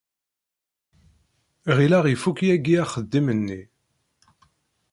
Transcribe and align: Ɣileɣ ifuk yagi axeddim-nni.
Ɣileɣ 1.77 2.03
ifuk 2.13 2.37
yagi 2.47 2.75
axeddim-nni. 2.83 3.61